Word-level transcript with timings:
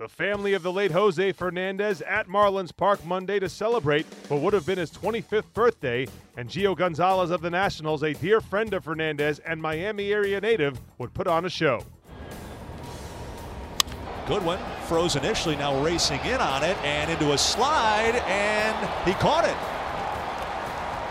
The 0.00 0.08
family 0.08 0.54
of 0.54 0.64
the 0.64 0.72
late 0.72 0.90
Jose 0.90 1.30
Fernandez 1.30 2.02
at 2.02 2.26
Marlins 2.26 2.76
Park 2.76 3.04
Monday 3.04 3.38
to 3.38 3.48
celebrate 3.48 4.04
what 4.26 4.40
would 4.40 4.52
have 4.52 4.66
been 4.66 4.76
his 4.76 4.90
25th 4.90 5.52
birthday, 5.52 6.08
and 6.36 6.48
Gio 6.48 6.76
Gonzalez 6.76 7.30
of 7.30 7.42
the 7.42 7.50
Nationals, 7.50 8.02
a 8.02 8.12
dear 8.12 8.40
friend 8.40 8.74
of 8.74 8.82
Fernandez 8.82 9.38
and 9.38 9.62
Miami 9.62 10.12
area 10.12 10.40
native, 10.40 10.80
would 10.98 11.14
put 11.14 11.28
on 11.28 11.44
a 11.44 11.48
show. 11.48 11.80
Goodwin 14.26 14.58
froze 14.88 15.14
initially, 15.14 15.54
now 15.54 15.80
racing 15.80 16.18
in 16.24 16.40
on 16.40 16.64
it 16.64 16.76
and 16.78 17.08
into 17.08 17.32
a 17.32 17.38
slide, 17.38 18.16
and 18.26 19.06
he 19.06 19.14
caught 19.20 19.44
it. 19.44 19.56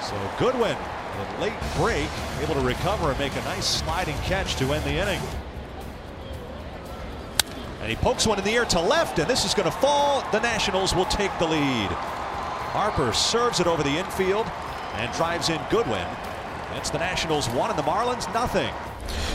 So 0.04 0.14
Goodwin, 0.38 0.76
a 0.76 1.42
late 1.42 1.54
break, 1.78 2.10
able 2.42 2.56
to 2.56 2.68
recover 2.68 3.12
and 3.12 3.18
make 3.18 3.34
a 3.34 3.44
nice 3.46 3.66
sliding 3.66 4.18
catch 4.26 4.58
to 4.58 4.74
end 4.74 4.84
the 4.84 5.02
inning. 5.02 5.22
And 7.84 7.90
he 7.90 7.98
pokes 7.98 8.26
one 8.26 8.40
in 8.40 8.46
the 8.46 8.52
air 8.52 8.64
to 8.64 8.80
left, 8.80 9.20
and 9.20 9.30
this 9.30 9.44
is 9.44 9.54
going 9.54 9.70
to 9.70 9.78
fall. 9.80 10.24
The 10.32 10.40
Nationals 10.40 10.96
will 10.96 11.04
take 11.04 11.38
the 11.38 11.46
lead. 11.46 11.90
Harper 12.72 13.12
serves 13.12 13.60
it 13.60 13.68
over 13.68 13.84
the 13.84 13.90
infield 13.90 14.50
and 14.94 15.12
drives 15.12 15.50
in 15.50 15.60
Goodwin. 15.70 16.08
That's 16.72 16.92
the 16.92 17.00
Nationals 17.00 17.50
one 17.50 17.70
and 17.70 17.78
the 17.78 17.84
Marlins 17.84 18.34
nothing. 18.34 18.74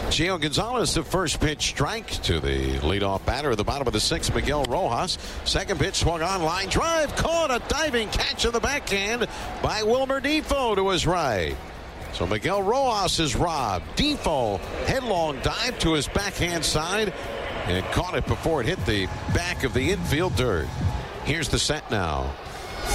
Gio 0.08 0.40
Gonzalez, 0.40 0.94
the 0.94 1.02
first 1.02 1.40
pitch 1.40 1.60
strike 1.60 2.08
to 2.22 2.40
the 2.40 2.78
leadoff 2.78 3.22
batter 3.26 3.50
at 3.50 3.58
the 3.58 3.64
bottom 3.64 3.86
of 3.86 3.92
the 3.92 4.00
sixth, 4.00 4.34
Miguel 4.34 4.64
Rojas. 4.64 5.18
Second 5.44 5.78
pitch 5.78 5.96
swung 5.96 6.22
on 6.22 6.42
line 6.42 6.70
drive, 6.70 7.14
caught 7.16 7.50
a 7.50 7.60
diving 7.68 8.08
catch 8.08 8.46
in 8.46 8.52
the 8.52 8.60
backhand 8.60 9.28
by 9.62 9.82
Wilmer 9.82 10.22
Difo 10.22 10.74
to 10.74 10.88
his 10.88 11.06
right. 11.06 11.54
So 12.14 12.26
Miguel 12.26 12.62
Rojas 12.62 13.20
is 13.20 13.36
robbed. 13.36 13.84
Difo 13.94 14.58
headlong 14.86 15.38
dive 15.42 15.78
to 15.80 15.92
his 15.92 16.08
backhand 16.08 16.64
side 16.64 17.12
and 17.68 17.84
caught 17.86 18.14
it 18.14 18.26
before 18.26 18.60
it 18.60 18.66
hit 18.66 18.84
the 18.86 19.06
back 19.34 19.64
of 19.64 19.74
the 19.74 19.90
infield 19.90 20.34
dirt. 20.36 20.66
Here's 21.24 21.48
the 21.48 21.58
set 21.58 21.90
now. 21.90 22.32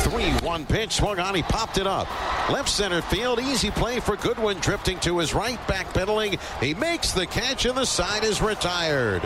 3-1 0.01 0.67
pitch 0.67 0.93
swung 0.93 1.19
on. 1.19 1.35
He 1.35 1.43
popped 1.43 1.77
it 1.77 1.85
up. 1.85 2.07
Left 2.49 2.67
center 2.67 3.01
field. 3.03 3.39
Easy 3.39 3.69
play 3.69 3.99
for 3.99 4.17
Goodwin 4.17 4.59
drifting 4.59 4.99
to 5.01 5.19
his 5.19 5.33
right. 5.33 5.59
Backpedaling. 5.67 6.39
He 6.61 6.73
makes 6.73 7.11
the 7.11 7.27
catch 7.27 7.65
and 7.65 7.77
the 7.77 7.85
side 7.85 8.23
is 8.23 8.41
retired. 8.41 9.23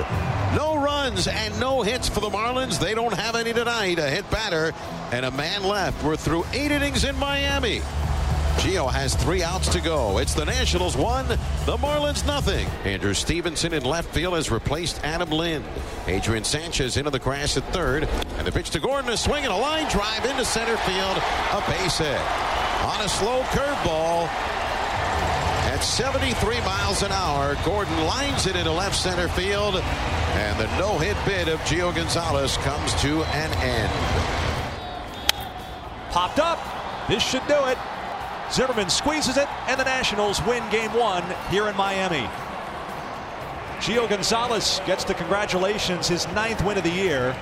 No 0.56 0.78
runs 0.78 1.28
and 1.28 1.58
no 1.60 1.82
hits 1.82 2.10
for 2.10 2.20
the 2.20 2.30
Marlins. 2.30 2.80
They 2.80 2.94
don't 2.94 3.14
have 3.14 3.36
any 3.36 3.54
tonight. 3.54 3.98
A 3.98 4.10
hit 4.10 4.30
batter 4.30 4.74
and 5.12 5.26
a 5.26 5.32
man 5.32 5.64
left. 5.64 6.04
We're 6.04 6.18
through 6.18 6.46
eight 6.54 6.72
innings 6.72 7.06
in 7.06 7.18
Miami. 7.18 7.82
Gio 8.58 8.92
has 8.92 9.16
three 9.16 9.44
outs 9.44 9.70
to 9.70 9.80
go. 9.80 10.18
It's 10.18 10.34
the 10.34 10.44
Nationals 10.46 10.98
one, 10.98 11.28
the 11.28 11.78
Marlins 11.78 12.26
nothing. 12.26 12.68
Andrew 12.86 13.14
Stevenson 13.14 13.72
in 13.72 13.84
left 13.84 14.12
field 14.14 14.34
has 14.34 14.50
replaced 14.50 15.00
Adam 15.04 15.30
Lind. 15.30 15.64
Adrian 16.08 16.44
Sanchez 16.44 16.98
into 16.98 17.12
the 17.12 17.20
grass 17.20 17.56
at 17.56 17.64
third. 17.72 18.10
And 18.38 18.48
the 18.48 18.52
pitch 18.52 18.72
to 18.72 18.80
Gordon, 18.80 19.12
a 19.12 19.18
swing 19.18 19.44
and 19.44 19.54
a 19.54 19.56
line 19.56 19.90
drive 19.92 20.26
into 20.26 20.44
center 20.44 20.76
field. 20.78 21.18
A 21.54 21.64
base 21.70 22.00
hit. 22.00 22.20
On 22.82 23.02
a 23.02 23.10
slow 23.10 23.44
curveball. 23.44 24.28
At 25.70 25.84
73 25.84 26.60
miles 26.62 27.04
an 27.04 27.12
hour, 27.12 27.56
Gordon 27.64 27.96
lines 28.06 28.48
it 28.48 28.56
into 28.56 28.72
left 28.72 28.96
center 28.96 29.28
field. 29.28 29.76
And 29.76 30.60
the 30.60 30.66
no-hit 30.80 31.18
bid 31.26 31.48
of 31.48 31.60
Gio 31.62 31.96
Gonzalez 31.96 32.58
comes 32.58 32.94
to 33.02 33.24
an 33.24 33.54
end. 33.62 33.92
Popped 36.10 36.40
up. 36.40 36.60
This 37.08 37.22
should 37.22 37.46
do 37.48 37.66
it. 37.66 37.78
Zimmerman 38.52 38.90
squeezes 38.90 39.38
it, 39.38 39.48
and 39.68 39.80
the 39.80 39.84
Nationals 39.84 40.42
win 40.44 40.68
game 40.70 40.94
one 40.94 41.24
here 41.50 41.68
in 41.68 41.76
Miami. 41.76 42.28
Gio 43.80 44.10
Gonzalez 44.10 44.82
gets 44.86 45.04
the 45.04 45.14
congratulations, 45.14 46.08
his 46.08 46.28
ninth 46.30 46.64
win 46.64 46.78
of 46.78 46.84
the 46.84 46.90
year. 46.90 47.34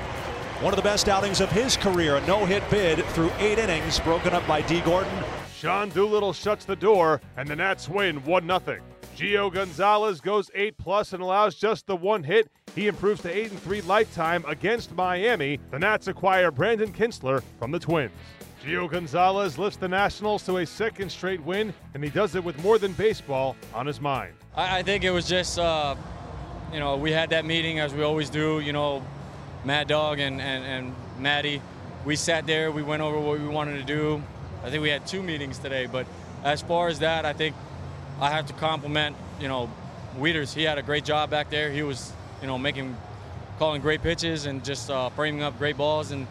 One 0.62 0.74
of 0.74 0.78
the 0.78 0.84
best 0.84 1.08
outings 1.08 1.42
of 1.42 1.52
his 1.52 1.78
career, 1.78 2.16
a 2.16 2.28
no-hit 2.28 2.64
bid 2.70 3.04
through 3.08 3.32
eight 3.40 3.60
innings, 3.60 4.00
broken 4.00 4.34
up 4.34 4.46
by 4.48 4.62
D. 4.62 4.82
Gordon. 4.82 5.14
Sean 5.56 5.90
Doolittle 5.90 6.34
shuts 6.34 6.66
the 6.66 6.76
door, 6.76 7.22
and 7.38 7.48
the 7.48 7.56
Nats 7.56 7.88
win 7.88 8.24
1 8.26 8.48
0. 8.48 8.80
Gio 9.16 9.54
Gonzalez 9.54 10.20
goes 10.20 10.52
8 10.54 10.78
plus 10.78 11.14
and 11.14 11.24
allows 11.24 11.56
just 11.56 11.88
the 11.88 11.96
one 11.96 12.24
hit. 12.24 12.50
He 12.76 12.88
improves 12.88 13.22
to 13.22 13.34
8 13.34 13.52
and 13.52 13.60
3 13.62 13.82
lifetime 13.82 14.44
against 14.48 14.94
Miami. 14.94 15.60
The 15.72 15.80
Nats 15.80 16.08
acquire 16.08 16.52
Brandon 16.52 16.92
Kintzler 16.92 17.42
from 17.58 17.72
the 17.72 17.80
Twins. 17.80 18.12
Gio 18.66 18.90
Gonzalez 18.90 19.60
lifts 19.60 19.78
the 19.78 19.88
Nationals 19.88 20.44
to 20.48 20.58
a 20.58 20.66
second 20.66 21.12
straight 21.12 21.40
win, 21.44 21.72
and 21.94 22.04
he 22.04 22.10
does 22.10 22.34
it 22.34 22.44
with 22.44 22.58
more 22.64 22.80
than 22.80 22.94
baseball 22.94 23.56
on 23.76 23.86
his 23.86 24.02
mind. 24.02 24.34
I, 24.56 24.80
I 24.80 24.82
think 24.82 25.04
it 25.04 25.12
was 25.12 25.28
just, 25.28 25.60
uh, 25.60 25.96
you 26.74 26.80
know, 26.80 26.98
we 26.98 27.12
had 27.12 27.30
that 27.30 27.46
meeting 27.46 27.80
as 27.80 27.94
we 27.94 28.02
always 28.02 28.28
do, 28.32 28.60
you 28.62 28.74
know, 28.74 29.04
Mad 29.66 29.88
Dog 29.88 30.18
and, 30.18 30.42
and, 30.42 30.66
and 30.66 30.96
Maddie. 31.20 31.62
We 32.06 32.16
sat 32.16 32.48
there, 32.48 32.72
we 32.72 32.82
went 32.82 33.04
over 33.04 33.20
what 33.20 33.40
we 33.40 33.48
wanted 33.48 33.78
to 33.78 33.84
do. 33.84 34.24
I 34.64 34.72
think 34.72 34.82
we 34.82 34.90
had 34.90 35.06
two 35.06 35.22
meetings 35.22 35.60
today, 35.60 35.86
but 35.86 36.08
as 36.44 36.64
far 36.64 36.88
as 36.88 36.98
that, 37.00 37.24
I 37.24 37.34
think 37.34 37.56
I 38.20 38.32
have 38.32 38.48
to 38.48 38.54
compliment, 38.54 39.16
you 39.40 39.48
know, 39.48 39.70
Wieters. 40.18 40.56
He 40.56 40.64
had 40.64 40.80
a 40.80 40.84
great 40.84 41.06
job 41.06 41.30
back 41.30 41.52
there. 41.52 41.70
He 41.70 41.84
was, 41.84 42.12
you 42.42 42.48
know, 42.48 42.58
making, 42.58 42.98
calling 43.60 43.84
great 43.84 44.02
pitches 44.02 44.48
and 44.48 44.66
just 44.66 44.90
uh, 44.90 45.10
framing 45.10 45.44
up 45.44 45.56
great 45.60 45.78
balls 45.78 46.10
and 46.10 46.26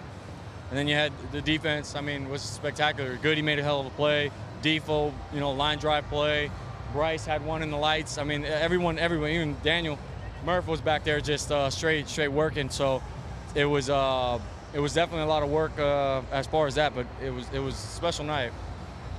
and 0.74 0.78
then 0.80 0.88
you 0.88 0.96
had 0.96 1.12
the 1.30 1.40
defense. 1.40 1.94
I 1.94 2.00
mean, 2.00 2.28
was 2.28 2.42
spectacular. 2.42 3.14
Goody 3.22 3.42
made 3.42 3.60
a 3.60 3.62
hell 3.62 3.78
of 3.78 3.86
a 3.86 3.90
play. 3.90 4.32
Difo, 4.60 5.12
you 5.32 5.38
know, 5.38 5.52
line 5.52 5.78
drive 5.78 6.04
play. 6.08 6.50
Bryce 6.92 7.24
had 7.24 7.46
one 7.46 7.62
in 7.62 7.70
the 7.70 7.76
lights. 7.76 8.18
I 8.18 8.24
mean, 8.24 8.44
everyone, 8.44 8.98
everyone, 8.98 9.30
even 9.30 9.56
Daniel 9.62 9.96
Murph 10.44 10.66
was 10.66 10.80
back 10.80 11.04
there 11.04 11.20
just 11.20 11.52
uh, 11.52 11.70
straight, 11.70 12.08
straight 12.08 12.26
working. 12.26 12.70
So 12.70 13.04
it 13.54 13.66
was, 13.66 13.88
uh, 13.88 14.40
it 14.72 14.80
was 14.80 14.94
definitely 14.94 15.22
a 15.22 15.28
lot 15.28 15.44
of 15.44 15.48
work 15.48 15.78
uh, 15.78 16.22
as 16.32 16.48
far 16.48 16.66
as 16.66 16.74
that. 16.74 16.92
But 16.92 17.06
it 17.22 17.30
was, 17.30 17.46
it 17.52 17.60
was 17.60 17.74
a 17.74 17.76
special 17.76 18.24
night. 18.24 18.50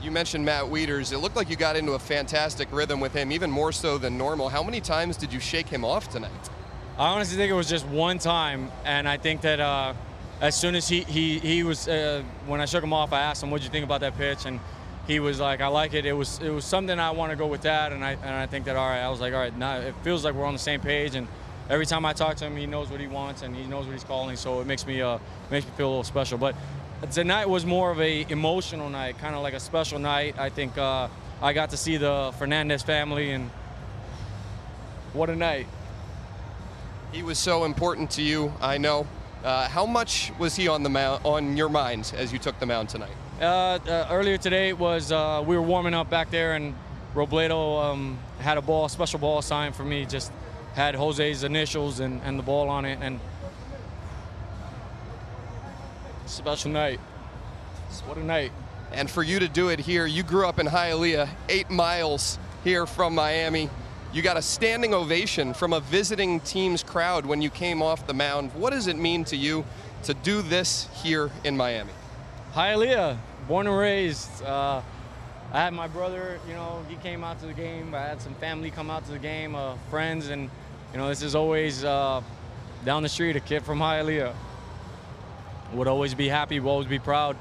You 0.01 0.11
mentioned 0.11 0.43
Matt 0.43 0.65
Wieters. 0.65 1.13
It 1.13 1.19
looked 1.19 1.37
like 1.37 1.49
you 1.49 1.55
got 1.55 1.77
into 1.77 1.93
a 1.93 1.99
fantastic 1.99 2.67
rhythm 2.73 2.99
with 2.99 3.13
him, 3.13 3.31
even 3.31 3.49
more 3.49 3.71
so 3.71 3.97
than 3.97 4.17
normal. 4.17 4.49
How 4.49 4.61
many 4.61 4.81
times 4.81 5.15
did 5.15 5.31
you 5.31 5.39
shake 5.39 5.69
him 5.69 5.85
off 5.85 6.09
tonight? 6.09 6.49
I 6.97 7.13
honestly 7.13 7.37
think 7.37 7.49
it 7.49 7.55
was 7.55 7.69
just 7.69 7.85
one 7.85 8.19
time, 8.19 8.73
and 8.83 9.07
I 9.07 9.15
think 9.15 9.39
that 9.41 9.61
uh, 9.61 9.93
as 10.41 10.55
soon 10.59 10.75
as 10.75 10.87
he 10.87 11.01
he 11.01 11.39
he 11.39 11.63
was 11.63 11.87
uh, 11.87 12.23
when 12.47 12.61
I 12.61 12.65
shook 12.65 12.83
him 12.83 12.93
off, 12.93 13.13
I 13.13 13.21
asked 13.21 13.43
him, 13.43 13.49
"What 13.49 13.61
would 13.61 13.63
you 13.63 13.69
think 13.69 13.85
about 13.85 14.01
that 14.01 14.17
pitch?" 14.17 14.45
And 14.45 14.59
he 15.07 15.19
was 15.19 15.39
like, 15.39 15.61
"I 15.61 15.67
like 15.67 15.93
it. 15.93 16.05
It 16.05 16.13
was 16.13 16.39
it 16.39 16.49
was 16.49 16.65
something 16.65 16.99
I 16.99 17.11
want 17.11 17.31
to 17.31 17.35
go 17.35 17.47
with 17.47 17.61
that." 17.61 17.93
And 17.93 18.03
I 18.03 18.11
and 18.11 18.35
I 18.35 18.45
think 18.45 18.65
that 18.65 18.75
all 18.75 18.87
right. 18.87 19.01
I 19.01 19.09
was 19.09 19.21
like, 19.21 19.33
"All 19.33 19.39
right, 19.39 19.57
now 19.57 19.77
it 19.77 19.95
feels 20.03 20.25
like 20.25 20.33
we're 20.33 20.45
on 20.45 20.53
the 20.53 20.59
same 20.59 20.81
page." 20.81 21.15
And 21.15 21.27
every 21.69 21.85
time 21.85 22.05
I 22.05 22.13
talk 22.13 22.35
to 22.37 22.45
him, 22.45 22.55
he 22.57 22.65
knows 22.65 22.89
what 22.89 22.99
he 22.99 23.07
wants 23.07 23.41
and 23.41 23.55
he 23.55 23.63
knows 23.63 23.85
what 23.85 23.93
he's 23.93 24.03
calling. 24.03 24.35
So 24.35 24.61
it 24.61 24.67
makes 24.67 24.85
me 24.85 25.01
uh 25.01 25.19
makes 25.51 25.65
me 25.65 25.71
feel 25.77 25.87
a 25.87 25.89
little 25.89 26.03
special. 26.03 26.37
But 26.37 26.55
tonight 27.11 27.47
was 27.47 27.65
more 27.65 27.91
of 27.91 28.01
a 28.01 28.25
emotional 28.29 28.89
night, 28.89 29.17
kind 29.19 29.35
of 29.35 29.41
like 29.41 29.53
a 29.53 29.59
special 29.59 29.99
night. 29.99 30.37
I 30.37 30.49
think 30.49 30.77
uh, 30.77 31.07
I 31.41 31.53
got 31.53 31.69
to 31.71 31.77
see 31.77 31.97
the 31.97 32.33
Fernandez 32.37 32.83
family 32.83 33.31
and 33.31 33.49
what 35.13 35.29
a 35.29 35.35
night. 35.35 35.67
He 37.11 37.23
was 37.23 37.37
so 37.37 37.63
important 37.63 38.11
to 38.11 38.21
you, 38.21 38.53
I 38.59 38.77
know. 38.77 39.07
Uh, 39.45 39.67
how 39.69 39.85
much 39.85 40.31
was 40.39 40.55
he 40.55 40.67
on 40.67 40.81
the 40.81 40.89
mound, 40.89 41.23
on 41.23 41.55
your 41.55 41.69
mind 41.69 42.11
as 42.17 42.33
you 42.33 42.39
took 42.39 42.59
the 42.59 42.65
mound 42.65 42.89
tonight? 42.89 43.11
Uh, 43.39 43.45
uh, 43.45 44.07
earlier 44.09 44.39
today 44.39 44.73
was 44.73 45.11
uh, 45.11 45.43
we 45.45 45.55
were 45.55 45.61
warming 45.61 45.93
up 45.93 46.09
back 46.09 46.31
there, 46.31 46.55
and 46.55 46.73
Robledo 47.13 47.83
um, 47.83 48.17
had 48.39 48.57
a 48.57 48.61
ball, 48.63 48.89
special 48.89 49.19
ball 49.19 49.43
signed 49.43 49.75
for 49.75 49.85
me. 49.85 50.03
Just 50.07 50.31
had 50.73 50.95
Jose's 50.95 51.43
initials 51.43 51.99
and, 51.99 52.23
and 52.23 52.39
the 52.39 52.43
ball 52.43 52.69
on 52.69 52.85
it, 52.85 52.97
and 53.03 53.19
special 56.25 56.71
night. 56.71 56.99
What 58.07 58.17
a 58.17 58.23
night! 58.23 58.51
And 58.93 59.07
for 59.11 59.21
you 59.21 59.37
to 59.37 59.47
do 59.47 59.69
it 59.69 59.79
here, 59.79 60.07
you 60.07 60.23
grew 60.23 60.47
up 60.47 60.57
in 60.57 60.65
Hialeah, 60.65 61.29
eight 61.49 61.69
miles 61.69 62.39
here 62.63 62.87
from 62.87 63.13
Miami. 63.13 63.69
You 64.15 64.21
got 64.21 64.37
a 64.37 64.41
standing 64.41 64.93
ovation 64.93 65.53
from 65.53 65.73
a 65.73 65.81
visiting 65.81 66.39
team's 66.39 66.81
crowd 66.81 67.25
when 67.25 67.41
you 67.41 67.49
came 67.49 67.81
off 67.81 68.07
the 68.07 68.13
mound. 68.13 68.53
What 68.53 68.69
does 68.69 68.87
it 68.87 68.95
mean 68.95 69.25
to 69.25 69.35
you 69.35 69.65
to 70.03 70.13
do 70.13 70.41
this 70.41 70.87
here 71.03 71.29
in 71.43 71.57
Miami? 71.57 71.91
Hialeah, 72.53 73.17
born 73.45 73.67
and 73.67 73.77
raised. 73.77 74.41
Uh, 74.41 74.81
I 75.51 75.61
had 75.61 75.73
my 75.73 75.89
brother, 75.89 76.39
you 76.47 76.53
know, 76.53 76.81
he 76.87 76.95
came 76.95 77.25
out 77.25 77.41
to 77.41 77.45
the 77.45 77.53
game. 77.53 77.93
I 77.93 78.03
had 78.03 78.21
some 78.21 78.33
family 78.35 78.71
come 78.71 78.89
out 78.89 79.03
to 79.07 79.11
the 79.11 79.19
game, 79.19 79.53
uh, 79.53 79.75
friends, 79.89 80.29
and, 80.29 80.49
you 80.93 80.97
know, 80.97 81.09
this 81.09 81.21
is 81.21 81.35
always 81.35 81.83
uh, 81.83 82.21
down 82.85 83.03
the 83.03 83.09
street, 83.09 83.35
a 83.35 83.41
kid 83.41 83.63
from 83.63 83.79
Hialeah. 83.79 84.33
Would 85.73 85.89
always 85.89 86.13
be 86.13 86.29
happy, 86.29 86.61
would 86.61 86.71
always 86.71 86.87
be 86.87 86.99
proud. 86.99 87.35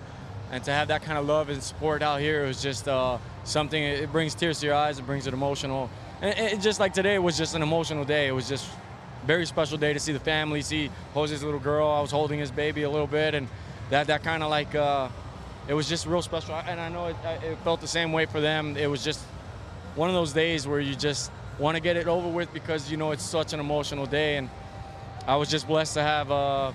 And 0.50 0.64
to 0.64 0.72
have 0.72 0.88
that 0.88 1.04
kind 1.04 1.18
of 1.18 1.26
love 1.26 1.50
and 1.50 1.62
support 1.62 2.02
out 2.02 2.18
here 2.18 2.44
was 2.44 2.60
just 2.60 2.88
uh, 2.88 3.18
something, 3.44 3.80
it 3.80 4.10
brings 4.10 4.34
tears 4.34 4.58
to 4.58 4.66
your 4.66 4.74
eyes, 4.74 4.98
it 4.98 5.06
brings 5.06 5.28
it 5.28 5.34
emotional. 5.34 5.88
And 6.24 6.62
just 6.62 6.80
like 6.80 6.94
today, 6.94 7.18
was 7.18 7.36
just 7.36 7.54
an 7.54 7.60
emotional 7.60 8.04
day. 8.06 8.28
It 8.28 8.32
was 8.32 8.48
just 8.48 8.66
very 9.26 9.44
special 9.44 9.76
day 9.76 9.92
to 9.92 10.00
see 10.00 10.12
the 10.12 10.20
family, 10.20 10.62
see 10.62 10.90
Jose's 11.12 11.42
little 11.42 11.60
girl. 11.60 11.86
I 11.86 12.00
was 12.00 12.10
holding 12.10 12.38
his 12.38 12.50
baby 12.50 12.84
a 12.84 12.90
little 12.90 13.06
bit, 13.06 13.34
and 13.34 13.46
that 13.90 14.06
that 14.06 14.22
kind 14.22 14.42
of 14.42 14.48
like 14.48 14.74
uh, 14.74 15.10
it 15.68 15.74
was 15.74 15.86
just 15.86 16.06
real 16.06 16.22
special. 16.22 16.54
And 16.54 16.80
I 16.80 16.88
know 16.88 17.08
it, 17.08 17.16
it 17.42 17.58
felt 17.58 17.82
the 17.82 17.86
same 17.86 18.10
way 18.10 18.24
for 18.24 18.40
them. 18.40 18.74
It 18.78 18.86
was 18.86 19.04
just 19.04 19.20
one 19.96 20.08
of 20.08 20.14
those 20.14 20.32
days 20.32 20.66
where 20.66 20.80
you 20.80 20.94
just 20.94 21.30
want 21.58 21.76
to 21.76 21.82
get 21.82 21.96
it 21.96 22.08
over 22.08 22.28
with 22.28 22.52
because 22.54 22.90
you 22.90 22.96
know 22.96 23.10
it's 23.10 23.22
such 23.22 23.52
an 23.52 23.60
emotional 23.60 24.06
day. 24.06 24.38
And 24.38 24.48
I 25.26 25.36
was 25.36 25.50
just 25.50 25.66
blessed 25.66 25.92
to 25.92 26.02
have 26.02 26.30
uh, 26.30 26.72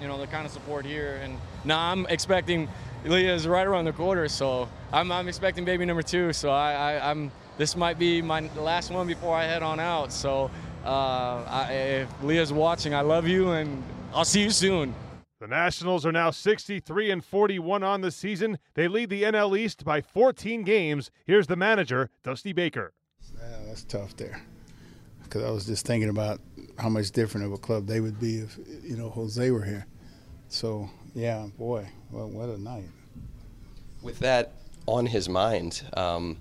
you 0.00 0.08
know, 0.08 0.18
the 0.18 0.26
kind 0.26 0.46
of 0.46 0.52
support 0.52 0.84
here. 0.84 1.20
And 1.22 1.38
now 1.64 1.90
I'm 1.90 2.06
expecting 2.06 2.68
Leah 3.04 3.34
is 3.34 3.46
right 3.46 3.66
around 3.66 3.84
the 3.84 3.92
corner, 3.92 4.28
so 4.28 4.68
I'm, 4.92 5.10
I'm 5.12 5.28
expecting 5.28 5.64
baby 5.64 5.84
number 5.84 6.02
two. 6.02 6.32
So 6.32 6.50
I, 6.50 6.72
I, 6.72 7.10
am 7.10 7.30
this 7.56 7.76
might 7.76 7.98
be 7.98 8.22
my 8.22 8.48
last 8.56 8.90
one 8.90 9.06
before 9.06 9.34
I 9.34 9.44
head 9.44 9.62
on 9.62 9.80
out. 9.80 10.12
So 10.12 10.50
uh, 10.84 11.42
I, 11.48 11.72
if 11.72 12.22
Leah's 12.22 12.52
watching, 12.52 12.94
I 12.94 13.00
love 13.00 13.26
you, 13.26 13.50
and 13.50 13.82
I'll 14.14 14.24
see 14.24 14.42
you 14.42 14.50
soon. 14.50 14.94
The 15.40 15.46
Nationals 15.46 16.06
are 16.06 16.12
now 16.12 16.30
63 16.30 17.10
and 17.10 17.24
41 17.24 17.82
on 17.82 18.00
the 18.00 18.10
season. 18.10 18.58
They 18.74 18.88
lead 18.88 19.10
the 19.10 19.24
NL 19.24 19.58
East 19.58 19.84
by 19.84 20.00
14 20.00 20.62
games. 20.62 21.10
Here's 21.26 21.46
the 21.46 21.56
manager, 21.56 22.08
Dusty 22.22 22.54
Baker. 22.54 22.94
Yeah, 23.34 23.58
that's 23.66 23.84
tough 23.84 24.16
there. 24.16 24.40
Because 25.22 25.44
I 25.44 25.50
was 25.50 25.66
just 25.66 25.84
thinking 25.84 26.08
about 26.08 26.40
how 26.78 26.88
much 26.88 27.10
different 27.10 27.46
of 27.46 27.52
a 27.52 27.58
club 27.58 27.86
they 27.86 28.00
would 28.00 28.18
be 28.18 28.38
if 28.38 28.58
you 28.82 28.96
know 28.96 29.10
Jose 29.10 29.50
were 29.50 29.64
here. 29.64 29.86
So 30.48 30.88
yeah, 31.14 31.48
boy, 31.58 31.86
well, 32.10 32.28
what 32.28 32.48
a 32.48 32.60
night. 32.60 32.88
With 34.02 34.18
that 34.20 34.52
on 34.86 35.04
his 35.04 35.28
mind, 35.28 35.82
um, 35.96 36.38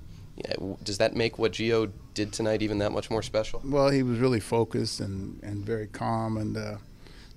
does 0.84 0.98
that 0.98 1.16
make 1.16 1.40
what 1.40 1.54
Gio 1.54 1.92
did 2.14 2.34
tonight 2.34 2.62
even 2.62 2.80
that 2.80 2.92
much 2.92 3.10
more 3.10 3.22
special? 3.22 3.62
Well, 3.64 3.90
he 3.90 4.04
was 4.04 4.20
really 4.20 4.40
focused 4.40 5.00
and, 5.00 5.42
and 5.44 5.66
very 5.66 5.88
calm, 5.88 6.38
and 6.38 6.58
uh, 6.58 6.76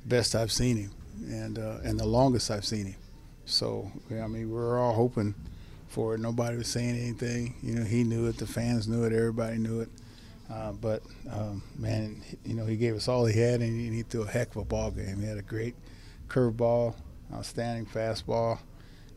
best 0.05 0.35
I've 0.35 0.53
seen 0.53 0.77
him 0.77 0.91
and 1.27 1.59
uh, 1.59 1.79
and 1.85 1.99
the 1.99 2.07
longest 2.07 2.51
I've 2.51 2.65
seen 2.65 2.87
him. 2.87 2.97
So 3.45 3.91
I 4.11 4.27
mean, 4.27 4.51
we 4.51 4.59
are 4.59 4.79
all 4.79 4.95
hoping 4.95 5.35
for 5.89 6.15
it. 6.15 6.21
Nobody 6.21 6.57
was 6.57 6.69
saying 6.69 6.97
anything. 6.97 7.55
You 7.63 7.77
know, 7.77 7.85
he 7.85 8.05
knew 8.05 8.27
it. 8.27 8.39
The 8.39 8.47
fans 8.47 8.89
knew 8.89 9.05
it. 9.05 9.13
Everybody 9.13 9.59
knew 9.59 9.81
it. 9.81 9.89
Uh, 10.51 10.73
but 10.73 11.03
um, 11.31 11.63
man, 11.77 12.23
you 12.45 12.55
know, 12.55 12.65
he 12.65 12.77
gave 12.77 12.95
us 12.95 13.09
all 13.09 13.27
he 13.27 13.39
had, 13.39 13.61
and 13.61 13.95
he 13.95 14.03
threw 14.03 14.23
a 14.23 14.27
heck 14.27 14.51
of 14.51 14.57
a 14.57 14.65
ball 14.65 14.91
game. 14.91 15.21
He 15.21 15.27
had 15.27 15.39
a 15.39 15.43
great 15.43 15.75
curveball, 16.29 16.95
outstanding 17.33 17.87
fastball, 17.87 18.59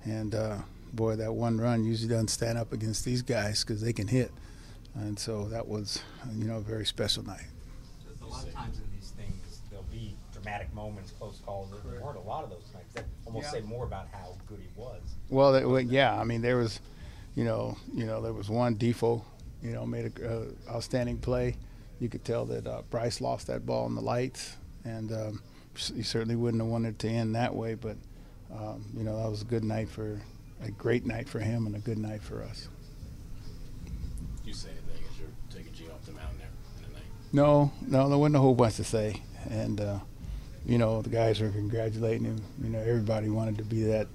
and 0.03 0.35
uh, 0.35 0.57
boy, 0.93 1.15
that 1.15 1.33
one 1.33 1.59
run 1.59 1.83
usually 1.83 2.09
doesn't 2.09 2.29
stand 2.29 2.57
up 2.57 2.73
against 2.73 3.05
these 3.05 3.21
guys 3.21 3.63
because 3.63 3.81
they 3.81 3.93
can 3.93 4.07
hit. 4.07 4.31
And 4.95 5.17
so 5.17 5.47
that 5.49 5.67
was, 5.67 6.01
you 6.35 6.45
know, 6.45 6.57
a 6.57 6.61
very 6.61 6.85
special 6.85 7.23
night. 7.23 7.45
A 8.21 8.25
lot 8.25 8.43
of 8.43 8.53
times 8.53 8.77
in 8.77 8.83
these 8.95 9.11
things, 9.11 9.61
there'll 9.69 9.85
be 9.91 10.15
dramatic 10.33 10.73
moments, 10.73 11.11
close 11.11 11.39
calls. 11.45 11.71
There 11.71 12.01
weren't 12.01 12.17
a 12.17 12.21
lot 12.21 12.43
of 12.43 12.49
those 12.49 12.69
nights. 12.73 12.93
That 12.93 13.05
almost 13.25 13.45
yeah. 13.45 13.61
say 13.61 13.61
more 13.61 13.85
about 13.85 14.07
how 14.11 14.35
good 14.47 14.59
he 14.59 14.67
was. 14.75 15.01
Well, 15.29 15.53
that, 15.53 15.67
well, 15.67 15.79
yeah. 15.79 16.19
I 16.19 16.23
mean, 16.23 16.41
there 16.41 16.57
was, 16.57 16.79
you 17.35 17.43
know, 17.43 17.77
you 17.93 18.05
know, 18.05 18.21
there 18.21 18.33
was 18.33 18.49
one 18.49 18.75
Difo, 18.75 19.23
you 19.63 19.71
know, 19.71 19.85
made 19.85 20.19
a 20.19 20.29
uh, 20.29 20.45
outstanding 20.69 21.17
play. 21.17 21.55
You 21.99 22.09
could 22.09 22.25
tell 22.25 22.45
that 22.45 22.67
uh, 22.67 22.81
Bryce 22.89 23.21
lost 23.21 23.47
that 23.47 23.65
ball 23.65 23.85
in 23.85 23.95
the 23.95 24.01
lights, 24.01 24.57
and 24.83 25.11
um, 25.11 25.41
he 25.75 26.03
certainly 26.03 26.35
wouldn't 26.35 26.61
have 26.61 26.71
wanted 26.71 26.99
to 26.99 27.07
end 27.07 27.35
that 27.35 27.55
way. 27.55 27.75
But 27.75 27.97
um, 28.51 28.85
you 28.97 29.03
know, 29.03 29.21
that 29.21 29.29
was 29.29 29.43
a 29.43 29.45
good 29.45 29.63
night 29.63 29.87
for 29.87 30.19
a 30.63 30.71
great 30.71 31.05
night 31.05 31.27
for 31.27 31.39
him 31.39 31.65
and 31.65 31.75
a 31.75 31.79
good 31.79 31.97
night 31.97 32.21
for 32.21 32.43
us. 32.43 32.67
You 34.45 34.53
say 34.53 34.69
anything 34.69 35.03
as 35.09 35.19
you're 35.19 35.29
taking 35.49 35.73
G 35.73 35.85
off 35.91 36.05
the 36.05 36.13
mound 36.13 36.39
there 36.39 36.49
in 36.77 36.91
the 36.91 36.99
night? 36.99 37.05
No, 37.33 37.71
no, 37.87 38.09
there 38.09 38.17
wasn't 38.17 38.35
a 38.35 38.39
whole 38.39 38.55
bunch 38.55 38.75
to 38.75 38.83
say, 38.83 39.21
and 39.49 39.79
uh, 39.79 39.99
you 40.65 40.77
know, 40.77 41.01
the 41.01 41.09
guys 41.09 41.39
were 41.39 41.49
congratulating 41.49 42.25
him. 42.25 42.41
You 42.63 42.69
know, 42.69 42.79
everybody 42.79 43.29
wanted 43.29 43.57
to 43.57 43.63
be 43.63 43.83
that, 43.83 44.07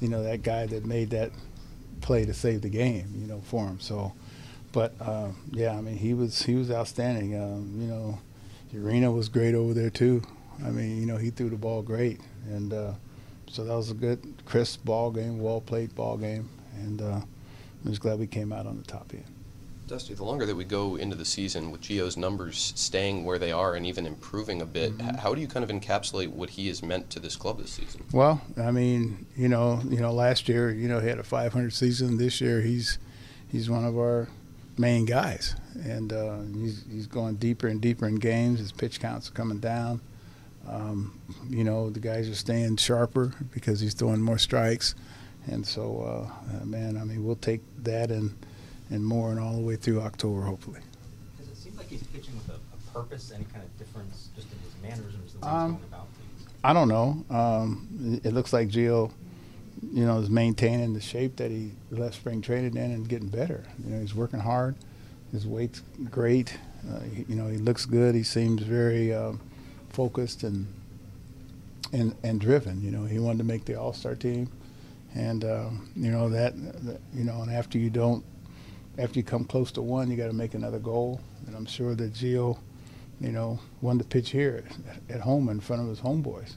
you 0.00 0.08
know, 0.08 0.22
that 0.22 0.42
guy 0.42 0.66
that 0.66 0.84
made 0.84 1.10
that 1.10 1.32
play 2.00 2.24
to 2.24 2.34
save 2.34 2.62
the 2.62 2.68
game, 2.68 3.12
you 3.16 3.26
know, 3.26 3.40
for 3.40 3.66
him. 3.66 3.80
So, 3.80 4.12
but 4.72 4.94
uh, 5.00 5.28
yeah, 5.52 5.76
I 5.76 5.80
mean, 5.80 5.96
he 5.96 6.14
was 6.14 6.42
he 6.42 6.54
was 6.54 6.70
outstanding. 6.70 7.40
Um, 7.40 7.78
you 7.80 7.86
know, 7.86 8.18
Urena 8.74 9.14
was 9.14 9.28
great 9.28 9.54
over 9.54 9.72
there 9.72 9.90
too. 9.90 10.22
I 10.64 10.70
mean, 10.70 11.00
you 11.00 11.06
know, 11.06 11.16
he 11.16 11.30
threw 11.30 11.50
the 11.50 11.56
ball 11.56 11.82
great, 11.82 12.20
and 12.46 12.72
uh, 12.72 12.92
so 13.50 13.64
that 13.64 13.74
was 13.74 13.90
a 13.90 13.94
good, 13.94 14.20
crisp 14.44 14.84
ball 14.84 15.10
game, 15.10 15.40
well 15.40 15.60
played 15.60 15.94
ball 15.94 16.16
game, 16.16 16.48
and 16.74 17.00
uh, 17.00 17.20
I'm 17.84 17.90
just 17.90 18.00
glad 18.00 18.18
we 18.18 18.26
came 18.26 18.52
out 18.52 18.66
on 18.66 18.76
the 18.76 18.84
top 18.84 19.12
end. 19.12 19.24
Dusty, 19.86 20.14
the 20.14 20.24
longer 20.24 20.46
that 20.46 20.56
we 20.56 20.64
go 20.64 20.96
into 20.96 21.14
the 21.14 21.24
season 21.24 21.70
with 21.70 21.80
Gio's 21.80 22.16
numbers 22.16 22.72
staying 22.74 23.24
where 23.24 23.38
they 23.38 23.52
are 23.52 23.76
and 23.76 23.86
even 23.86 24.04
improving 24.04 24.60
a 24.60 24.66
bit, 24.66 24.98
mm-hmm. 24.98 25.16
how 25.16 25.32
do 25.32 25.40
you 25.40 25.46
kind 25.46 25.62
of 25.62 25.70
encapsulate 25.70 26.30
what 26.30 26.50
he 26.50 26.66
has 26.66 26.82
meant 26.82 27.08
to 27.10 27.20
this 27.20 27.36
club 27.36 27.58
this 27.58 27.70
season? 27.70 28.02
Well, 28.12 28.40
I 28.56 28.72
mean, 28.72 29.26
you 29.36 29.48
know, 29.48 29.80
you 29.88 30.00
know, 30.00 30.12
last 30.12 30.48
year, 30.48 30.72
you 30.72 30.88
know, 30.88 30.98
he 30.98 31.08
had 31.08 31.20
a 31.20 31.22
500 31.22 31.72
season. 31.72 32.16
This 32.16 32.40
year, 32.40 32.62
he's 32.62 32.98
he's 33.48 33.70
one 33.70 33.84
of 33.84 33.96
our 33.96 34.28
main 34.76 35.04
guys, 35.04 35.54
and 35.74 36.12
uh, 36.12 36.38
he's 36.54 36.84
he's 36.90 37.06
going 37.06 37.36
deeper 37.36 37.68
and 37.68 37.80
deeper 37.80 38.08
in 38.08 38.16
games. 38.16 38.58
His 38.58 38.72
pitch 38.72 38.98
counts 38.98 39.28
are 39.28 39.34
coming 39.34 39.60
down. 39.60 40.00
Um, 40.68 41.20
you 41.48 41.64
know, 41.64 41.90
the 41.90 42.00
guys 42.00 42.28
are 42.28 42.34
staying 42.34 42.76
sharper 42.76 43.32
because 43.52 43.80
he's 43.80 43.94
throwing 43.94 44.20
more 44.20 44.38
strikes, 44.38 44.94
and 45.46 45.64
so, 45.64 46.28
uh, 46.60 46.64
man, 46.64 46.96
I 46.96 47.04
mean, 47.04 47.24
we'll 47.24 47.36
take 47.36 47.60
that 47.84 48.10
and 48.10 48.34
and 48.90 49.04
more 49.04 49.30
and 49.30 49.40
all 49.40 49.54
the 49.54 49.62
way 49.62 49.76
through 49.76 50.00
October, 50.00 50.42
hopefully. 50.42 50.80
Does 51.38 51.48
it 51.48 51.56
seem 51.56 51.76
like 51.76 51.88
he's 51.88 52.02
pitching 52.04 52.34
with 52.36 52.48
a, 52.48 52.54
a 52.54 52.92
purpose, 52.92 53.32
any 53.34 53.44
kind 53.44 53.64
of 53.64 53.78
difference 53.78 54.28
just 54.34 54.48
in 54.52 54.58
his 54.58 54.74
mannerisms, 54.82 55.32
the 55.34 55.40
way 55.40 55.48
um, 55.48 55.72
he's 55.72 55.80
going 55.80 55.92
about 55.92 56.06
things? 56.08 56.48
I 56.62 56.72
don't 56.72 56.88
know. 56.88 57.24
Um, 57.34 58.20
it, 58.24 58.32
looks 58.32 58.52
like 58.52 58.68
Gio, 58.68 59.12
you 59.92 60.04
know, 60.04 60.18
is 60.18 60.30
maintaining 60.30 60.94
the 60.94 61.00
shape 61.00 61.36
that 61.36 61.50
he 61.50 61.72
left 61.90 62.14
spring 62.14 62.40
training 62.40 62.76
in 62.76 62.92
and 62.92 63.08
getting 63.08 63.28
better. 63.28 63.64
You 63.84 63.94
know, 63.94 64.00
he's 64.00 64.14
working 64.14 64.40
hard. 64.40 64.76
His 65.32 65.46
weight's 65.46 65.82
great. 66.10 66.56
Uh, 66.88 67.00
he, 67.00 67.24
you 67.28 67.34
know, 67.34 67.48
he 67.48 67.56
looks 67.56 67.86
good. 67.86 68.14
He 68.14 68.22
seems 68.22 68.62
very 68.62 69.12
um, 69.12 69.40
focused 69.96 70.42
and 70.42 70.66
and 71.92 72.14
and 72.22 72.40
driven. 72.40 72.82
You 72.82 72.90
know, 72.90 73.04
he 73.04 73.18
wanted 73.18 73.38
to 73.38 73.44
make 73.44 73.64
the 73.64 73.74
All 73.80 73.94
Star 73.94 74.14
team, 74.14 74.50
and 75.14 75.44
uh, 75.44 75.70
you 75.96 76.10
know 76.10 76.28
that, 76.28 76.52
that 76.84 77.00
you 77.14 77.24
know, 77.24 77.40
and 77.42 77.50
after 77.50 77.78
you 77.78 77.90
don't 77.90 78.22
after 78.98 79.18
you 79.18 79.24
come 79.24 79.44
close 79.44 79.72
to 79.72 79.82
one, 79.82 80.10
you 80.10 80.16
got 80.16 80.26
to 80.26 80.32
make 80.34 80.54
another 80.54 80.78
goal. 80.78 81.20
And 81.46 81.56
I'm 81.56 81.66
sure 81.66 81.94
that 81.94 82.12
Gio, 82.12 82.58
you 83.20 83.32
know, 83.32 83.58
won 83.80 83.98
the 83.98 84.04
pitch 84.04 84.30
here 84.30 84.64
at, 85.08 85.16
at 85.16 85.20
home 85.20 85.48
in 85.48 85.60
front 85.60 85.82
of 85.82 85.88
his 85.88 86.00
homeboys. 86.00 86.54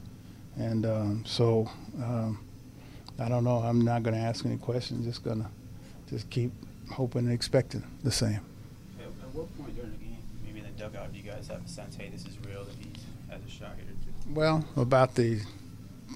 And 0.58 0.84
um, 0.84 1.24
so 1.26 1.70
um, 2.02 2.44
I 3.18 3.28
don't 3.28 3.44
know. 3.44 3.58
I'm 3.58 3.82
not 3.82 4.02
going 4.02 4.14
to 4.14 4.20
ask 4.20 4.44
any 4.44 4.56
questions. 4.56 5.06
Just 5.06 5.24
going 5.24 5.42
to 5.42 5.48
just 6.08 6.28
keep 6.30 6.52
hoping 6.90 7.24
and 7.26 7.32
expecting 7.32 7.84
the 8.02 8.10
same. 8.10 8.40
At 9.00 9.34
what 9.34 9.56
point 9.58 9.76
during 9.76 9.92
the 9.92 9.98
game, 9.98 10.18
maybe 10.44 10.58
in 10.58 10.64
the 10.64 10.72
dugout, 10.72 11.12
do 11.12 11.18
you 11.18 11.24
guys 11.24 11.48
have 11.48 11.64
a 11.64 11.68
sense, 11.68 11.94
hey, 11.94 12.08
this 12.10 12.26
is 12.26 12.36
real, 12.46 12.64
that 12.64 12.74
he 12.74 12.90
has 13.30 13.40
a 13.46 13.49
shot 13.60 13.78
too? 13.78 14.32
Well, 14.32 14.64
about 14.76 15.14
the 15.14 15.40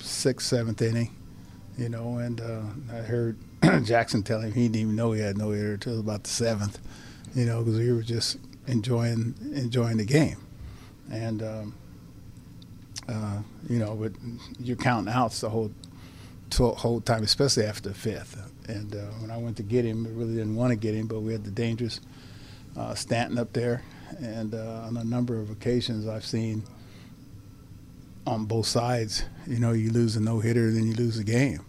sixth, 0.00 0.46
seventh 0.46 0.82
inning, 0.82 1.10
you 1.78 1.88
know, 1.88 2.18
and 2.18 2.40
uh, 2.40 2.62
I 2.92 3.02
heard– 3.02 3.38
Jackson 3.84 4.22
telling 4.22 4.46
him 4.48 4.52
he 4.52 4.62
didn't 4.68 4.76
even 4.76 4.96
know 4.96 5.12
he 5.12 5.20
had 5.20 5.38
no 5.38 5.50
hitter 5.50 5.74
until 5.74 6.00
about 6.00 6.24
the 6.24 6.30
seventh, 6.30 6.78
you 7.34 7.44
know, 7.44 7.62
because 7.62 7.78
we 7.78 7.92
were 7.92 8.02
just 8.02 8.38
enjoying 8.66 9.34
enjoying 9.54 9.98
the 9.98 10.04
game, 10.04 10.38
and 11.10 11.42
um, 11.42 11.74
uh, 13.08 13.38
you 13.68 13.78
know, 13.78 13.94
but 13.94 14.12
you're 14.58 14.76
counting 14.76 15.12
outs 15.12 15.40
the 15.40 15.50
whole 15.50 15.70
whole 16.52 17.00
time, 17.00 17.22
especially 17.22 17.64
after 17.64 17.88
the 17.88 17.94
fifth. 17.94 18.38
And 18.68 18.94
uh, 18.94 19.00
when 19.20 19.30
I 19.30 19.36
went 19.36 19.56
to 19.58 19.62
get 19.62 19.84
him, 19.84 20.06
I 20.06 20.10
really 20.10 20.34
didn't 20.34 20.56
want 20.56 20.70
to 20.70 20.76
get 20.76 20.94
him, 20.94 21.06
but 21.06 21.20
we 21.20 21.32
had 21.32 21.44
the 21.44 21.50
dangerous 21.50 22.00
uh, 22.76 22.94
Stanton 22.94 23.38
up 23.38 23.52
there, 23.52 23.82
and 24.18 24.54
uh, 24.54 24.84
on 24.86 24.96
a 24.96 25.04
number 25.04 25.38
of 25.38 25.50
occasions 25.50 26.06
I've 26.06 26.24
seen 26.24 26.64
on 28.26 28.44
both 28.46 28.66
sides, 28.66 29.24
you 29.46 29.58
know, 29.58 29.72
you 29.72 29.90
lose 29.90 30.16
a 30.16 30.20
no 30.20 30.40
hitter, 30.40 30.70
then 30.70 30.86
you 30.86 30.94
lose 30.94 31.16
the 31.16 31.24
game 31.24 31.60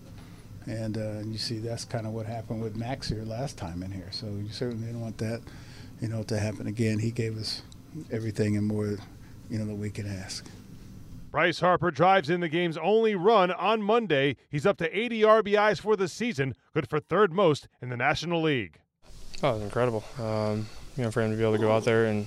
and 0.68 0.98
uh, 0.98 1.20
you 1.26 1.38
see 1.38 1.60
that's 1.60 1.86
kind 1.86 2.08
of 2.08 2.14
what 2.14 2.26
happened 2.26 2.62
with 2.62 2.76
Max 2.76 3.10
here 3.10 3.24
last 3.24 3.58
time 3.58 3.84
in 3.84 3.92
here. 3.92 4.10
So 4.12 4.28
you 4.28 4.50
certainly 4.50 4.88
didn't 4.88 5.02
want 5.02 5.18
that, 5.20 5.42
you 6.02 6.08
know, 6.08 6.24
to 6.24 6.40
happen 6.40 6.68
again. 6.68 7.00
He 7.00 7.12
gave 7.12 7.38
us 7.38 7.62
everything 8.12 8.58
and 8.58 8.66
more, 8.66 8.98
you 9.50 9.60
know, 9.60 9.66
that 9.66 9.76
we 9.76 9.90
could 9.90 10.08
ask. 10.08 10.46
Bryce 11.32 11.60
Harper 11.60 11.92
drives 11.92 12.30
in 12.30 12.40
the 12.40 12.48
game's 12.50 12.78
only 12.78 13.14
run 13.14 13.52
on 13.52 13.82
Monday. 13.82 14.38
He's 14.50 14.66
up 14.66 14.78
to 14.78 14.98
80 14.98 15.22
RBIs 15.22 15.82
for 15.82 15.96
the 15.96 16.08
season, 16.08 16.56
good 16.74 16.90
for 16.90 17.00
third 17.00 17.34
most 17.34 17.68
in 17.82 17.90
the 17.90 17.98
National 17.98 18.42
League. 18.42 18.80
Oh, 19.44 19.56
it's 19.56 19.64
incredible. 19.64 20.04
Um, 20.18 20.66
you 20.96 21.04
know, 21.04 21.12
for 21.12 21.22
him 21.22 21.32
to 21.32 21.38
be 21.38 21.44
able 21.44 21.54
to 21.54 21.60
go 21.60 21.72
out 21.72 21.84
there 21.84 22.06
and, 22.06 22.26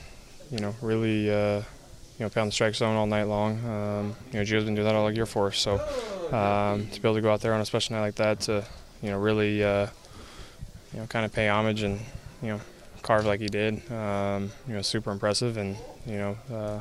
you 0.50 0.58
know, 0.58 0.74
really, 0.82 1.32
uh, 1.32 1.62
you 2.18 2.24
know, 2.24 2.30
pound 2.30 2.48
the 2.48 2.52
strike 2.52 2.74
zone 2.74 2.96
all 2.96 3.06
night 3.06 3.24
long. 3.24 3.64
Um, 3.64 4.16
you 4.32 4.38
know, 4.38 4.44
Gio's 4.44 4.64
been 4.64 4.74
doing 4.74 4.86
that 4.86 4.94
all 4.94 5.10
year 5.10 5.26
for 5.26 5.48
us, 5.48 5.58
so 5.58 5.74
um, 6.34 6.86
to 6.88 7.00
be 7.00 7.08
able 7.08 7.14
to 7.14 7.20
go 7.20 7.32
out 7.32 7.40
there 7.40 7.54
on 7.54 7.60
a 7.60 7.66
special 7.66 7.94
night 7.94 8.02
like 8.02 8.16
that 8.16 8.40
to 8.40 8.64
you 9.02 9.10
know 9.10 9.18
really 9.18 9.62
uh, 9.62 9.86
you 10.92 11.00
know 11.00 11.06
kind 11.06 11.24
of 11.24 11.32
pay 11.32 11.48
homage 11.48 11.82
and 11.82 12.00
you 12.42 12.48
know 12.48 12.60
carve 13.02 13.24
like 13.24 13.40
he 13.40 13.46
did 13.46 13.74
um, 13.92 14.50
you 14.66 14.74
know 14.74 14.82
super 14.82 15.10
impressive 15.10 15.56
and 15.56 15.76
you 16.06 16.18
know 16.18 16.36
uh, 16.50 16.80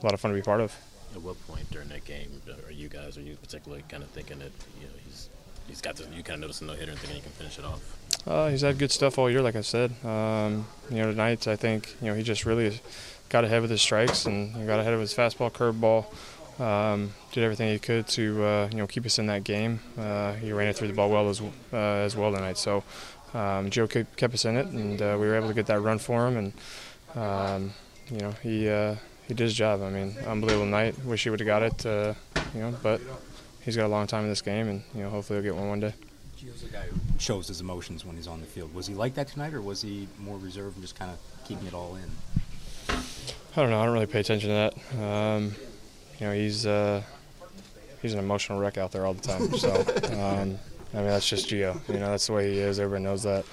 a 0.00 0.02
lot 0.02 0.14
of 0.14 0.20
fun 0.20 0.30
to 0.30 0.36
be 0.36 0.42
part 0.42 0.60
of. 0.60 0.74
At 1.14 1.22
what 1.22 1.36
point 1.46 1.70
during 1.70 1.88
that 1.88 2.04
game 2.04 2.30
are 2.66 2.72
you 2.72 2.88
guys 2.88 3.18
are 3.18 3.22
you 3.22 3.36
particularly 3.36 3.82
kind 3.88 4.02
of 4.02 4.10
thinking 4.10 4.38
that 4.38 4.52
you 4.80 4.86
know 4.86 4.92
he's 5.04 5.28
he's 5.66 5.80
got 5.80 5.96
this 5.96 6.06
you 6.14 6.22
kind 6.22 6.36
of 6.36 6.42
noticing 6.42 6.68
no 6.68 6.74
hitter 6.74 6.92
and 6.92 7.00
thinking 7.00 7.16
he 7.16 7.22
can 7.22 7.32
finish 7.32 7.58
it 7.58 7.64
off? 7.64 7.80
Uh, 8.26 8.48
he's 8.48 8.62
had 8.62 8.78
good 8.78 8.90
stuff 8.90 9.18
all 9.18 9.30
year, 9.30 9.42
like 9.42 9.56
I 9.56 9.60
said. 9.60 9.92
Um, 10.04 10.66
you 10.90 10.98
know 10.98 11.10
tonight 11.10 11.48
I 11.48 11.56
think 11.56 11.94
you 12.00 12.08
know 12.08 12.14
he 12.14 12.22
just 12.22 12.46
really 12.46 12.80
got 13.28 13.44
ahead 13.44 13.62
with 13.62 13.70
his 13.70 13.82
strikes 13.82 14.26
and 14.26 14.54
got 14.66 14.80
ahead 14.80 14.94
of 14.94 15.00
his 15.00 15.14
fastball, 15.14 15.50
curveball 15.52 16.06
um, 16.60 17.12
did 17.32 17.44
everything 17.44 17.68
he 17.68 17.78
could 17.78 18.06
to 18.08 18.44
uh, 18.44 18.68
you 18.70 18.78
know 18.78 18.86
keep 18.86 19.04
us 19.04 19.18
in 19.18 19.26
that 19.26 19.44
game. 19.44 19.80
Uh, 19.98 20.32
he 20.34 20.52
ran 20.52 20.68
it 20.68 20.76
through 20.76 20.88
the 20.88 20.94
ball 20.94 21.10
well 21.10 21.28
as 21.28 21.40
uh, 21.40 21.76
as 21.76 22.16
well 22.16 22.32
tonight. 22.32 22.58
So 22.58 22.78
um, 23.34 23.70
Gio 23.70 23.88
kept, 23.88 24.16
kept 24.16 24.34
us 24.34 24.44
in 24.44 24.56
it, 24.56 24.66
and 24.66 25.00
uh, 25.00 25.16
we 25.20 25.26
were 25.26 25.36
able 25.36 25.48
to 25.48 25.54
get 25.54 25.66
that 25.66 25.80
run 25.80 25.98
for 25.98 26.26
him. 26.26 26.36
And 26.36 26.52
um, 27.14 27.72
you 28.10 28.20
know 28.20 28.30
he 28.42 28.68
uh, 28.68 28.96
he 29.26 29.34
did 29.34 29.44
his 29.44 29.54
job. 29.54 29.82
I 29.82 29.90
mean, 29.90 30.16
unbelievable 30.26 30.66
night. 30.66 30.98
Wish 31.04 31.24
he 31.24 31.30
would 31.30 31.40
have 31.40 31.46
got 31.46 31.62
it. 31.62 31.86
Uh, 31.86 32.14
you 32.54 32.60
know, 32.60 32.74
but 32.82 33.00
he's 33.62 33.76
got 33.76 33.86
a 33.86 33.88
long 33.88 34.06
time 34.06 34.24
in 34.24 34.30
this 34.30 34.42
game, 34.42 34.68
and 34.68 34.82
you 34.94 35.02
know 35.02 35.10
hopefully 35.10 35.40
he'll 35.40 35.52
get 35.52 35.58
one 35.58 35.68
one 35.68 35.80
day. 35.80 35.94
Gio's 36.38 36.62
a 36.64 36.68
guy 36.68 36.82
who 36.82 36.98
shows 37.18 37.48
his 37.48 37.60
emotions 37.60 38.04
when 38.04 38.16
he's 38.16 38.26
on 38.26 38.40
the 38.40 38.46
field. 38.46 38.74
Was 38.74 38.86
he 38.86 38.94
like 38.94 39.14
that 39.14 39.28
tonight, 39.28 39.52
or 39.52 39.60
was 39.60 39.82
he 39.82 40.08
more 40.18 40.38
reserved 40.38 40.76
and 40.76 40.82
just 40.82 40.98
kind 40.98 41.10
of 41.10 41.18
keeping 41.46 41.66
it 41.66 41.74
all 41.74 41.96
in? 41.96 42.10
I 43.56 43.62
don't 43.62 43.70
know. 43.70 43.80
I 43.80 43.86
don't 43.86 43.94
really 43.94 44.06
pay 44.06 44.20
attention 44.20 44.50
to 44.50 44.54
that. 44.54 45.02
Um, 45.02 45.54
you 46.20 46.26
know, 46.26 46.32
he's 46.34 46.66
uh, 46.66 47.02
he's 48.02 48.12
an 48.12 48.18
emotional 48.18 48.58
wreck 48.58 48.76
out 48.76 48.92
there 48.92 49.06
all 49.06 49.14
the 49.14 49.22
time. 49.22 49.50
So, 49.56 49.72
um, 50.12 50.58
I 50.92 50.98
mean, 50.98 51.06
that's 51.06 51.26
just 51.26 51.48
Gio. 51.48 51.76
You 51.88 51.98
know, 51.98 52.10
that's 52.10 52.26
the 52.26 52.34
way 52.34 52.52
he 52.52 52.58
is. 52.58 52.78
Everybody 52.78 53.04
knows 53.04 53.22
that. 53.22 53.46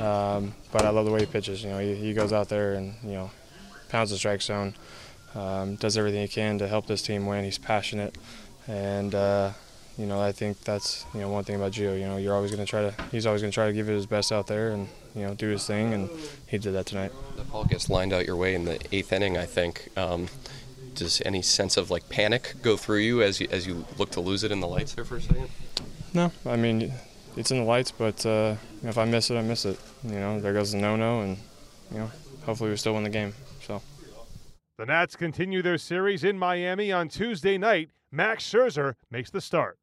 Um, 0.00 0.54
but 0.70 0.84
I 0.84 0.90
love 0.90 1.04
the 1.04 1.10
way 1.10 1.20
he 1.20 1.26
pitches. 1.26 1.64
You 1.64 1.70
know, 1.70 1.78
he, 1.80 1.96
he 1.96 2.14
goes 2.14 2.32
out 2.32 2.48
there 2.48 2.74
and 2.74 2.94
you 3.02 3.10
know, 3.10 3.30
pounds 3.88 4.10
the 4.10 4.18
strike 4.18 4.40
zone, 4.40 4.74
um, 5.34 5.74
does 5.74 5.98
everything 5.98 6.22
he 6.22 6.28
can 6.28 6.58
to 6.58 6.68
help 6.68 6.86
this 6.86 7.02
team 7.02 7.26
win. 7.26 7.44
He's 7.44 7.58
passionate, 7.58 8.16
and 8.68 9.12
uh, 9.16 9.50
you 9.98 10.06
know, 10.06 10.20
I 10.20 10.30
think 10.30 10.60
that's 10.60 11.06
you 11.12 11.20
know 11.22 11.28
one 11.28 11.42
thing 11.42 11.56
about 11.56 11.72
Gio. 11.72 11.98
You 11.98 12.06
know, 12.06 12.18
you're 12.18 12.36
always 12.36 12.52
going 12.52 12.64
to 12.64 12.70
try 12.70 12.82
to. 12.82 12.94
He's 13.10 13.26
always 13.26 13.42
going 13.42 13.50
to 13.50 13.54
try 13.54 13.66
to 13.66 13.72
give 13.72 13.88
it 13.88 13.94
his 13.94 14.06
best 14.06 14.30
out 14.30 14.46
there 14.46 14.70
and 14.70 14.88
you 15.14 15.22
know 15.22 15.34
do 15.34 15.48
his 15.48 15.66
thing, 15.66 15.92
and 15.92 16.10
he 16.46 16.58
did 16.58 16.72
that 16.74 16.86
tonight. 16.86 17.12
The 17.36 17.44
ball 17.44 17.64
gets 17.64 17.88
lined 17.88 18.12
out 18.12 18.26
your 18.26 18.36
way 18.36 18.54
in 18.54 18.64
the 18.64 18.78
eighth 18.92 19.12
inning, 19.12 19.36
I 19.36 19.46
think. 19.46 19.88
Um, 19.96 20.28
does 20.94 21.22
any 21.24 21.42
sense 21.42 21.76
of 21.76 21.90
like 21.90 22.08
panic 22.08 22.54
go 22.62 22.76
through 22.76 22.98
you 22.98 23.22
as 23.22 23.40
you 23.40 23.48
as 23.50 23.66
you 23.66 23.86
look 23.98 24.10
to 24.12 24.20
lose 24.20 24.44
it 24.44 24.52
in 24.52 24.60
the 24.60 24.68
lights 24.68 24.94
there 24.94 25.04
for 25.04 25.16
a 25.16 25.20
second? 25.20 25.48
No, 26.12 26.32
I 26.44 26.56
mean 26.56 26.92
it's 27.36 27.50
in 27.50 27.58
the 27.58 27.64
lights, 27.64 27.90
but 27.90 28.24
uh, 28.26 28.56
if 28.82 28.98
I 28.98 29.04
miss 29.04 29.30
it, 29.30 29.36
I 29.36 29.42
miss 29.42 29.64
it. 29.64 29.78
You 30.04 30.14
know, 30.14 30.40
there 30.40 30.52
goes 30.52 30.72
the 30.72 30.78
no-no, 30.78 31.20
and 31.20 31.36
you 31.90 31.98
know, 31.98 32.10
hopefully 32.44 32.70
we 32.70 32.76
still 32.76 32.94
win 32.94 33.04
the 33.04 33.10
game. 33.10 33.34
So. 33.66 33.82
The 34.78 34.86
Nats 34.86 35.14
continue 35.14 35.62
their 35.62 35.78
series 35.78 36.24
in 36.24 36.38
Miami 36.38 36.90
on 36.90 37.08
Tuesday 37.08 37.58
night. 37.58 37.90
Max 38.10 38.44
Scherzer 38.44 38.94
makes 39.10 39.30
the 39.30 39.40
start. 39.40 39.78